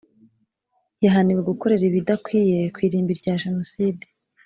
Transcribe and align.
Yahaniwe 1.03 1.41
gukorera 1.49 1.83
ibidakwiye 1.89 2.59
ku 2.73 2.79
irimbi 2.87 3.13
rya 3.19 3.33
Jenoside 3.43 4.05